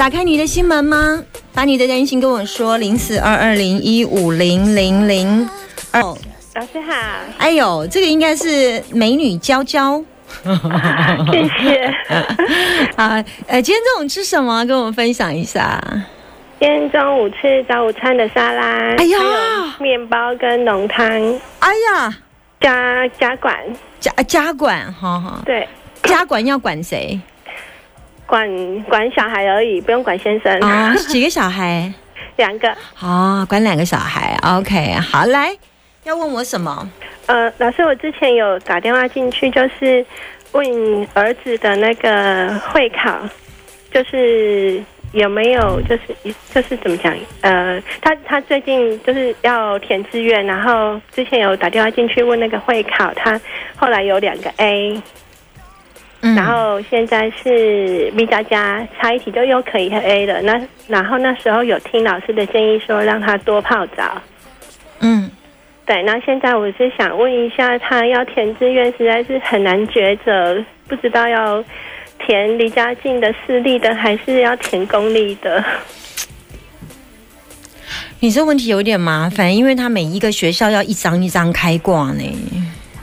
[0.00, 1.22] 打开你的心门吗？
[1.52, 5.46] 把你的担心跟我说，零四二二零一五零零零
[5.92, 6.00] 二。
[6.00, 6.94] 老师好，
[7.36, 10.02] 哎呦，这个应该是美女娇娇。
[11.30, 11.84] 谢谢。
[12.96, 14.64] 啊，呃，今天中午吃什么？
[14.64, 15.78] 跟我们分享一下。
[16.58, 19.18] 今天中午吃早午餐的沙拉，哎呀
[19.78, 21.06] 面包跟浓汤
[21.58, 22.16] 哎呀，
[22.58, 23.54] 加加管，
[24.00, 25.68] 家家管，哈哈，对，
[26.04, 27.20] 家管要管谁
[28.30, 28.48] 管
[28.84, 30.56] 管小孩而已，不用管先生。
[30.60, 30.94] 啊？
[31.10, 31.92] 几个小孩？
[32.36, 32.72] 两个。
[33.00, 34.38] 哦，管两个小孩。
[34.44, 35.52] OK，好，来，
[36.04, 36.88] 要问我什么？
[37.26, 40.06] 呃，老师，我之前有打电话进去，就是
[40.52, 43.18] 问儿子的那个会考，
[43.92, 44.80] 就是
[45.12, 47.12] 有没有，就是就是怎么讲？
[47.40, 53.38] 呃，他他最近就是要填志愿，然后之前有打电话进去问那个会考，他
[53.76, 55.02] 后来有两个 A，
[56.22, 60.42] 嗯然后现在是 B 加加，差一题就又可以 A 了。
[60.42, 64.20] 那然后那时候有听老师的建议说让他多泡澡。
[65.00, 65.30] 嗯，
[65.86, 71.64] 对，那现在我是想问一下，他要填志愿实在是很难抉择，不知道要
[72.18, 75.64] 填离家近的私立的，还是要填公立的。
[78.22, 82.22] 你这问题有点麻烦，因为他每一个学校要一张一张开挂呢。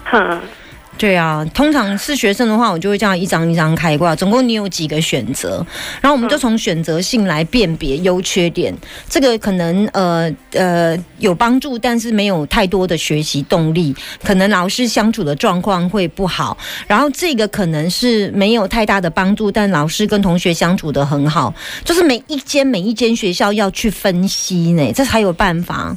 [0.03, 0.39] 哈，
[0.97, 4.15] 对啊，通常是学生的话，我就会这样一张一张开挂。
[4.15, 5.65] 总共你有几个选择，
[6.01, 8.75] 然后我们就从选择性来辨别优缺点。
[9.07, 16.57] 这个可能呃呃有帮助，但是没有太多的学习动力，可能老师相处的状况会不好。
[16.87, 21.53] 然后这个可能是没有太大的帮助，但老师跟同学相处的很好。
[21.85, 25.95] 就是每一间每一间学校要去分析呢，这才有办法。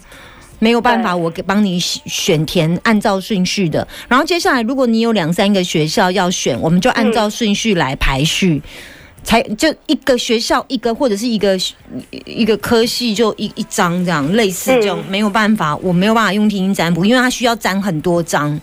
[0.61, 3.87] 没有办法，我给帮你选选填按照顺序的。
[4.07, 8.63] 然后接下来，如果你有两三个学校要选，我们就按照顺序来排序。
[9.23, 11.55] 才就一个学校一个或者是一个
[12.25, 18.59] 一个科系就一一张这样，类似这种、没有办法，我没有办法用听音占卜，因为它需要占很多张，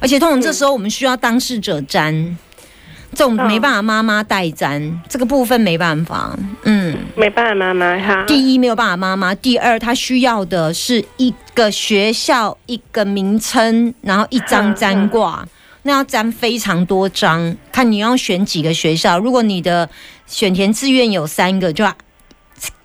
[0.00, 2.14] 而且通常这时候我们需要当事者占，
[3.14, 6.96] 这种没办法妈妈代占，这个部分没办法，嗯。
[7.14, 8.24] 没办法，妈妈哈。
[8.26, 15.46] 第一没有办法妈妈，第二他需要的是一个学校一个名称，然后一张占卦，
[15.82, 19.18] 那要占非常多张，看你要选几个学校。
[19.18, 19.88] 如果你的
[20.26, 21.94] 选填志愿有三个，就要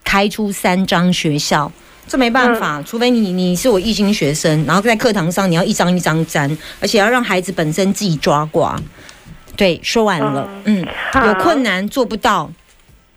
[0.03, 1.71] 开出三张学校。
[2.05, 8.81] 这没办法，除非你你是我一星学生，然后在课堂上你要一张一张粘，而且要让孩子本身自己抓卦。
[9.57, 12.49] 对，说完了，嗯，好有困难做不到。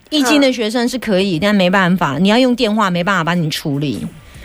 [0.09, 4.05] 易经的学生是可以，但没办法，你要用电话没办法帮你处理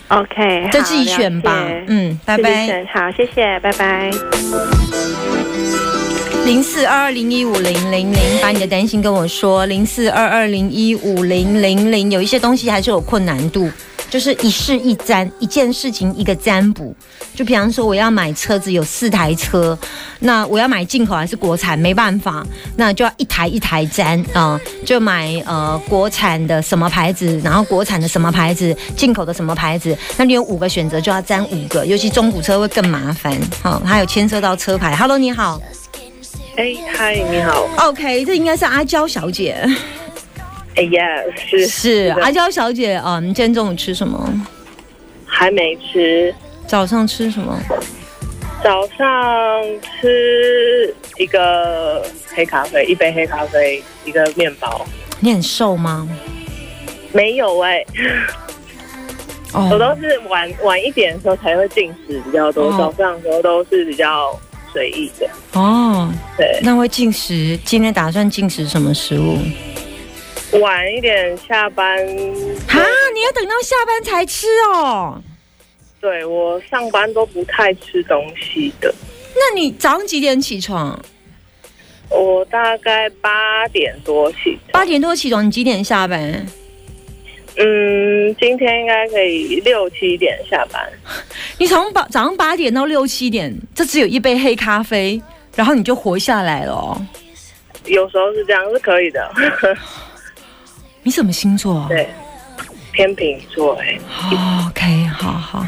[0.10, 1.66] ，OK，就自己好选吧。
[1.88, 2.86] 嗯，拜拜。
[2.94, 4.12] 好，谢谢，拜拜。
[6.46, 9.66] 零四二二零一五零零零，把你的担心跟我说。
[9.66, 13.68] 零四二二零一五零零零，有一些东西还是有困难度，
[14.16, 16.96] 就是一事一占，一件事情一个占卜。
[17.34, 19.78] 就比方说，我要买车子，有四台车，
[20.20, 21.78] 那我要买进口还是国产？
[21.78, 29.94] 没办法，那就要一台一台占啊、就买呃国产的什么牌子，然后国产的什么牌子，进口的什么牌子。
[30.16, 33.38] 那你有五个选择，就要占五个，尤其中古车会更麻烦。
[33.62, 34.96] 好、还有牵涉到车牌。
[34.96, 35.62] Hello，你好。
[36.56, 37.68] 哎，嗨，你好。
[37.80, 39.62] OK，这应该是阿娇小姐，
[40.76, 41.04] 哎呀，
[41.36, 41.92] 是是
[42.22, 43.20] 阿娇小姐啊。
[43.20, 44.30] 你今天中午吃什么？
[45.26, 46.34] 还没吃，
[46.68, 47.58] 早上吃什么？
[48.64, 54.86] 早上吃一个黑咖啡，一杯黑咖啡，一个面包。
[55.20, 56.08] 你很瘦吗？
[57.14, 57.82] 没有哎、
[59.54, 64.38] 我哦，都是晚晚一点的时候才会进食比较多，哦早上的时候都是比较
[64.74, 65.30] 随意的。
[65.54, 67.58] 哦，对，那会进食。
[67.64, 69.38] 今天打算进食什么食物？
[70.60, 71.98] 晚一点下班。
[72.68, 72.82] 哈，
[73.14, 75.22] 你要等到下班才吃哦。
[76.02, 78.94] 对我上班都不太吃东西的，
[79.34, 81.00] 那你早上几点起床？
[82.10, 84.72] 我大概八点多起床。
[84.74, 86.46] 八点多起床，你几点下班？
[87.58, 90.88] 嗯，今天应该可以六七点下班。
[91.58, 95.20] 你从八早上八点到六七点，这只有一杯黑咖啡，
[95.56, 97.04] 然后你就活下来了哦。
[97.86, 99.34] 有时候是这样，是可以的。
[101.06, 101.86] 你什么星座？
[101.88, 102.10] 对，
[102.92, 103.78] 天秤座
[104.68, 105.64] OK，好好。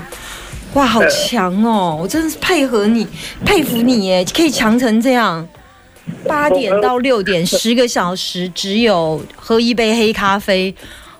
[0.74, 1.95] 哇，好强哦！
[2.01, 3.07] 我真的是配合你，
[3.45, 5.48] 佩服你耶，可以强成这样。
[6.28, 10.74] 八点到六点，十个小时，只有喝一杯黑咖啡。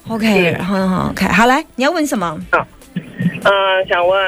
[0.08, 2.40] OK，嗯好好 OK，好来，你要问什么？
[2.52, 4.20] 嗯、想问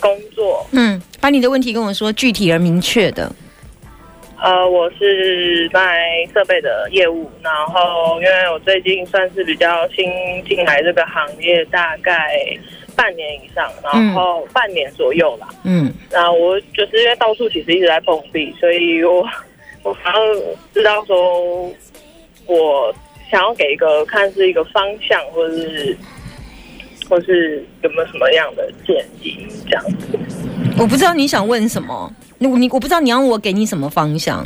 [0.00, 3.30] 工作，嗯，把你的问题跟我说，具体而明确的。
[4.44, 10.04] 呃，我是卖设备的业务，然后因为我最近算是比较新
[10.46, 12.36] 进来这个行业，大概
[12.94, 15.48] 半年以上，然后半年左右啦。
[15.64, 19.26] 嗯，那我就是因为到处其实一直在碰壁，所以我
[19.82, 20.20] 我想要
[20.74, 21.72] 知道说，
[22.46, 22.94] 我
[23.30, 25.96] 想要给一个看是一个方向，或者是
[27.08, 30.13] 或是有没有什么样的建议这样子。
[30.76, 34.44] 我不知道你想问什么，你你我不知道你要我给你什么方向。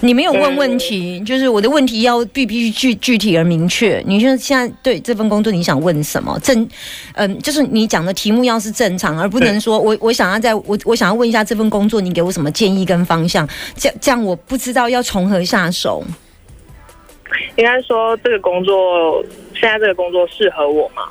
[0.00, 4.00] 你没有问问题，就是我的问题要必必须具具体而明确。
[4.06, 6.38] 你说现在对这份工作你想问什么？
[6.40, 6.68] 正，
[7.14, 13.48] 嗯，就是你讲的题目要是正常，而不能说我我想要在我我想要问一下这份工作，你给我什么建议跟方向？
[13.74, 16.04] 这样这样我不知道要从何下手。
[17.56, 19.20] 应该说这个工作
[19.52, 21.02] 现在这个工作适合我吗？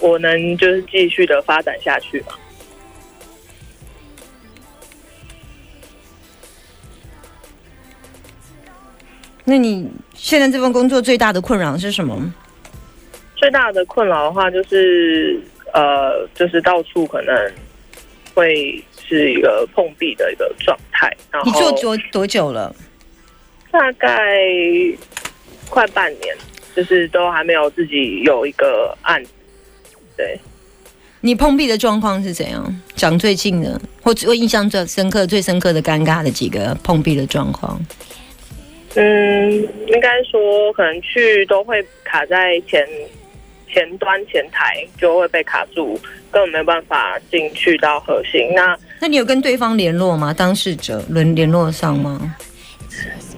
[0.00, 2.28] 我能就是继续的发展下去吗？
[9.44, 12.32] 那你现在这份工作最大的困扰是什么？
[13.36, 15.38] 最大的困扰的话，就是
[15.74, 17.52] 呃，就是到处可能
[18.32, 21.14] 会是一个碰壁的一个状态。
[21.30, 22.74] 然后你做多多久了？
[23.70, 24.08] 大概
[25.68, 26.34] 快半年，
[26.74, 29.30] 就是都还没有自己有一个案子。
[30.16, 30.38] 对，
[31.20, 32.80] 你碰壁的状况是怎样？
[32.94, 37.78] 讲最近的，或者我印象最深刻、最深刻的尴尬的几个碰壁的状况。
[38.96, 39.52] 嗯，
[39.88, 42.86] 应该说可能去都会卡在前
[43.68, 45.98] 前端前台，就会被卡住，
[46.30, 48.52] 根本没有办法进去到核心。
[48.54, 50.32] 那那你有跟对方联络吗？
[50.32, 52.36] 当事者联联络上吗？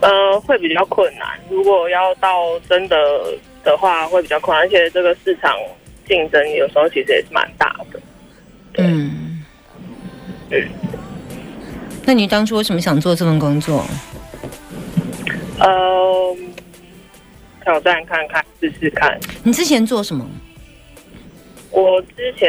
[0.02, 1.26] 呃，会比较困难。
[1.48, 2.96] 如果要到真的
[3.64, 5.56] 的话，会比较困难，而且这个市场
[6.06, 7.98] 竞争有时候其实也是蛮大的。
[8.74, 9.42] 对嗯。
[12.04, 13.84] 那你当初为什么想做这份工作？
[15.58, 16.36] 呃，
[17.64, 19.18] 挑战看看，试试看。
[19.42, 20.26] 你之前做什么？
[21.70, 22.48] 我之前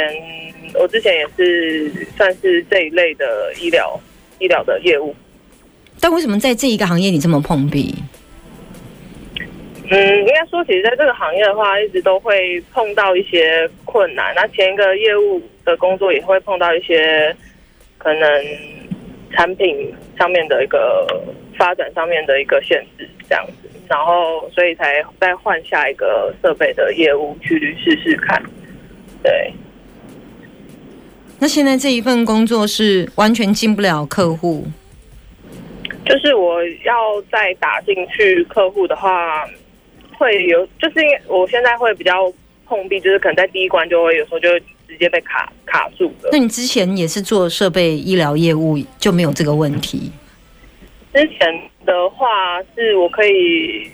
[0.75, 4.00] 我之前也是算是这一类的医疗
[4.39, 5.15] 医疗的业务。
[6.00, 7.95] 但为什么在这一个行业你这么碰壁？
[9.89, 14.33] 嗯，应该说，其实在这个行业的话，一直都会碰到一些困难。
[14.36, 17.36] 那前一个业务的工作也会碰到一些
[17.98, 18.30] 可能
[19.31, 21.07] 产品上面的一个
[21.57, 23.69] 发展上面的一个限制，这样子。
[23.89, 28.44] 然后，所以才再换下一个设备的业务去试试看。
[29.24, 29.54] 对，
[31.39, 34.68] 那现在这一份工作是完全进不了客户，
[36.06, 36.94] 就是我要
[37.31, 39.48] 再打进去客户的话，
[40.18, 42.31] 会有，就是因为我现在会比较
[42.65, 46.30] 碰壁，就是可能在第一关就会有时候就直接被卡卡住了。
[46.33, 50.12] 那你之前也是做设备医疗业务，就没有这个问题？
[51.18, 51.52] 之前
[51.83, 53.90] 的话是我可以，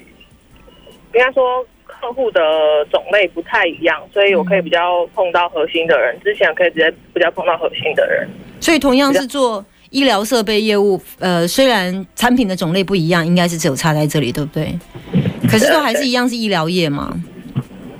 [1.13, 2.41] 应该说客户的
[2.91, 6.19] 种类不太一样，所以我可以比较碰到核心的人。
[6.21, 8.27] 之前可以直接比较碰到核心的人。
[8.59, 14.77] 所以同样是做医疗设备业务，呃，虽然产品的种类不一样，应该是只有差在这里，对不对？
[15.49, 17.17] 可是都还是一样是医疗业嘛，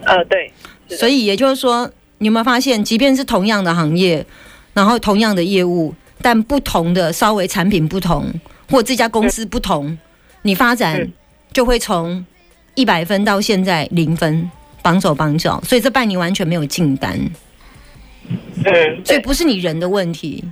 [0.04, 0.52] 呃，对，
[0.90, 4.26] 所以也就是说，你有没有发现，即便是同样的行业，
[4.74, 8.26] 然后同样的业务，但不同的稍微产品不同，
[8.70, 9.98] 或这家公司不同，
[10.42, 11.12] 你发展嗯
[11.52, 12.26] 就会从
[12.76, 14.50] 一百分到现在零分，
[14.82, 17.20] 绑手绑脚，所以这半年完全没有进单。
[18.28, 20.44] 嗯，所以，不是你人的问题，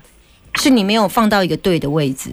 [0.56, 2.30] 是你没有放到一个对的位置。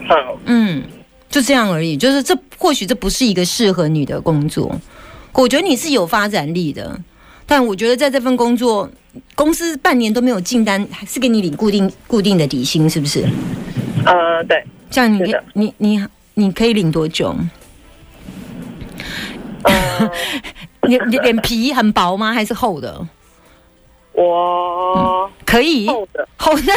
[0.00, 0.82] 嗯，嗯，
[1.30, 1.96] 就这样而已。
[1.96, 4.78] 就是这或许这不是一个适合你的工作，
[5.32, 7.00] 我觉得你是有发展力的，
[7.46, 8.90] 但我觉得在这份工作，
[9.34, 13.24] 公司半年都没有进单，还是给你领固定固定的底薪，是不是？
[14.06, 17.34] 呃，对，这样你你你你可以领多久？
[19.64, 20.10] 呃，
[20.88, 22.32] 你你脸皮很薄吗？
[22.32, 23.06] 还是厚的？
[24.12, 26.72] 我可以厚的，厚的。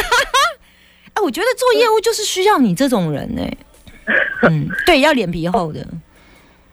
[1.14, 3.42] 哎，我觉得做业务就是需要你这种人呢、
[4.42, 5.86] 嗯， 对，要脸皮厚的。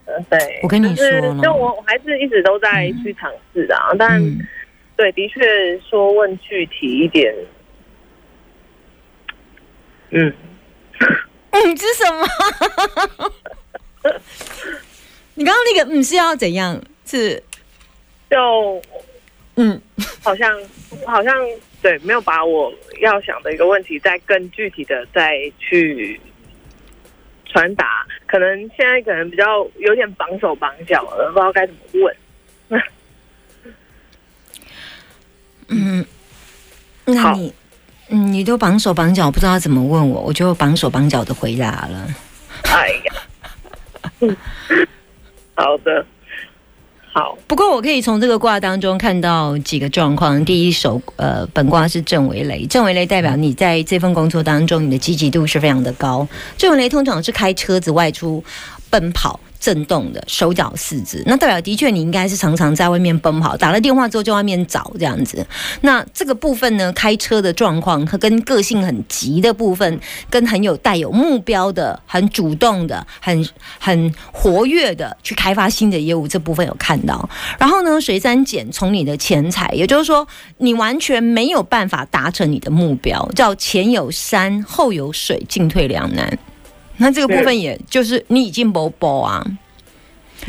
[0.06, 4.40] 呃对，我跟你说了就我我还是一直都在去尝试的啊，但嗯，
[4.96, 5.42] 对，的确
[5.80, 7.34] 说问具体一点，
[10.12, 10.34] 嗯，
[11.52, 12.28] 嗯是什么？
[15.34, 16.82] 你刚刚那个嗯是要怎样？
[17.06, 17.42] 是
[18.30, 18.82] 就
[19.56, 19.80] 嗯
[20.24, 20.52] 好像
[21.06, 21.34] 好像
[21.82, 26.20] 对，没有把我要想的一个问题再更具体的再去
[27.46, 32.16] 传达，可能现在可能比较有点绑手绑脚了，不知道该怎么问。
[35.68, 36.06] 嗯，
[37.06, 37.54] 那好你
[38.10, 42.08] 嗯你都绑手绑脚，不知道怎么问我，我就绑手绑脚的回答了。
[42.64, 43.14] 哎呀，
[44.20, 44.38] 嗯
[45.56, 46.06] 好的，
[47.12, 50.44] 好，不过我可以从这个卦当中看到几个状况。
[50.46, 56.28] 第一手，呃，本卦是正为雷，正为雷代表你在这份工作当中，你的积极度是非常的高。
[56.58, 58.44] 正为雷通常是开车子外出
[58.89, 59.39] 奔跑。
[59.58, 65.44] 震动的手脚四肢，那代表的确你应该是常常在外面奔跑，打了电话之后就外面找这样子。
[65.82, 70.00] 那这个部分呢，开车的状况和跟个性很急的部分，
[70.30, 73.50] 跟很有带有目标的、很主动的、很
[73.80, 77.27] 很活跃的去开发新的业务，这部分有看到。
[77.58, 80.27] 然后呢，水三减从你的钱财，也就是说
[80.60, 86.38] 你完全没有办法达成你的目标，叫前有山后有水，进退两难。
[86.98, 89.46] 那这个部分也就是你已经不保啊，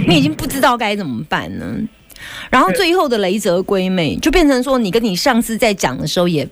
[0.07, 1.77] 你已经不知道该怎么办呢。
[2.51, 6.49] 然后最后的雷泽归妹，就变成说你跟你上司在讲的时候也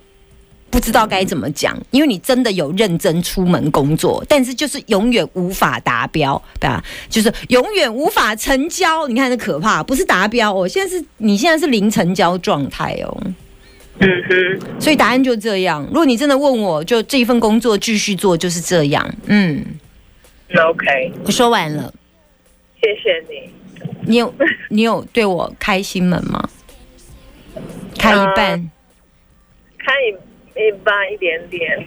[0.71, 6.85] 不知道该怎么讲，因为你真的有认真出门工作，但是就是永远无法达标，对吧？
[7.09, 9.07] 就是永远无法成交。
[9.09, 13.23] 你看这可怕，不是达标哦，现在是你现在是零成交状态哦。
[14.01, 15.85] 嗯哼，所以答案就这样。
[15.87, 19.15] 如果你真的问我，就这一份工作继续做就是这样。
[19.27, 19.84] 嗯，那
[20.53, 21.93] OK，我说完了。
[22.81, 23.51] 谢谢你。
[24.07, 24.35] 你有
[24.69, 26.49] 你有对我开心门吗？
[27.99, 28.71] 开一半。
[29.79, 30.15] 开一
[30.61, 31.87] 一半一点点。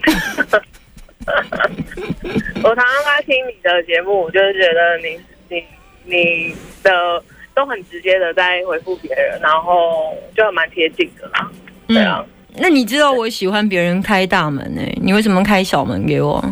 [2.62, 5.64] 我常常在听你的节目，我就是觉得你你
[6.04, 7.22] 你的
[7.54, 11.50] 都很直接的在回复别人，然后就蛮贴近的啦。
[11.86, 12.24] 对啊，
[12.56, 16.42] 那你知道我喜欢别人开大门呢、你为什么开小门给我？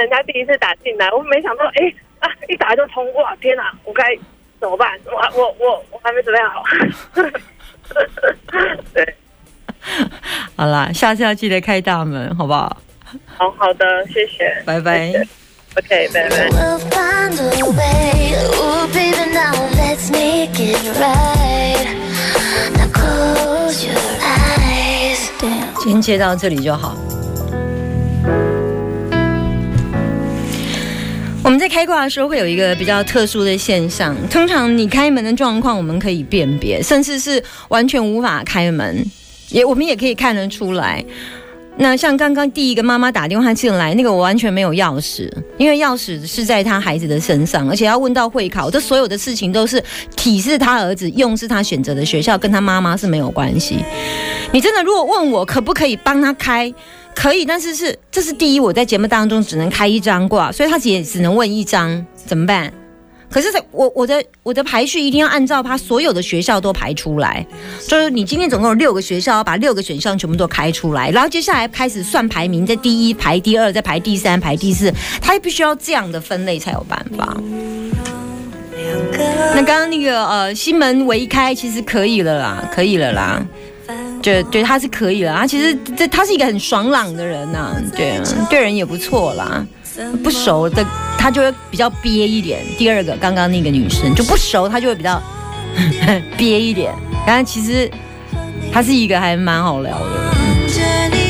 [0.00, 4.16] 啊，人家第一次打进来，我没想到，哎啊，一打就通，过，天哪，我该
[4.58, 4.98] 怎么办？
[5.06, 6.64] 我我我我还没准备好。
[8.94, 9.14] 对，
[10.56, 12.76] 好啦，下次要记得开大门，好不好？
[13.36, 15.12] 好好的，谢谢，拜拜
[15.76, 16.48] OK，拜拜。
[16.48, 18.34] We'll find a way.
[18.56, 21.86] Ooh, baby, now let's make it right.
[22.92, 25.30] Close your eyes.
[25.38, 25.74] Damn.
[25.78, 26.96] 今天接到这里就好。
[31.42, 39.04] 我们在开挂的时候会有一个比较特殊的现象，通常你开门的状况我们可以辨别，甚至是完全无法开门，
[39.48, 41.04] 也我们也可以看得出来。
[41.82, 49.82] 那像刚刚第一个妈妈打电话进来，那个我完全没有钥匙，因为钥匙是在他孩子的身上，而且要问到会考，这所有的事情都是
[50.14, 53.78] 体是他儿子，用是他选择的学校，跟他妈妈是没有关系。
[54.52, 56.70] 你真的如果问我可不可以帮他开，
[57.14, 62.70] 可以，但是是这是第一，我在节目当中只能开一张卦，所以他也只能问一张，怎么办？
[63.30, 67.46] 可是在我我的我的排序一定要按照他所有的学校都排出来，
[67.86, 77.36] 就是你今天总共有六个学校，把六个选项全部都开出来，然后接下来开始算排名，在第一排第二，再排第三排第四，他必须要这样的分类才有办法。
[79.54, 83.40] 那刚刚那个呃西门围开其实可以了啦，可以了啦。
[84.22, 85.34] 对对，他是可以了。
[85.34, 88.20] 他其实这他是一个很爽朗的人呐、对，
[88.50, 89.64] 对人也不错啦。
[90.22, 90.84] 不熟的
[91.20, 92.64] 他就会比较憋一点。
[92.78, 95.22] 第二个，刚刚那个女生就不熟，她就会比较
[96.38, 96.94] 憋一点。
[97.26, 97.90] 然后其实
[98.72, 100.32] 她是一个还蛮好聊的，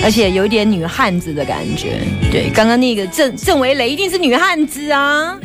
[0.04, 1.98] 而且有一点女汉子的感觉。
[2.30, 5.36] 对，刚刚那个郑郑维雷一定是女汉子啊！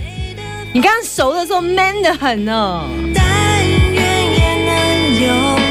[0.73, 2.83] 你刚刚熟的时候 man 的很呢。
[3.15, 3.25] 但
[3.91, 4.75] 愿也能
[5.23, 5.64] 有